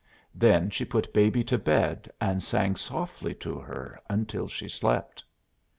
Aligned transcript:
Then 0.33 0.71
she 0.71 0.83
put 0.83 1.13
Baby 1.13 1.43
to 1.43 1.59
bed 1.59 2.09
and 2.19 2.43
sang 2.43 2.75
softly 2.75 3.35
to 3.35 3.59
her 3.59 3.99
until 4.09 4.47
she 4.47 4.67
slept. 4.67 5.23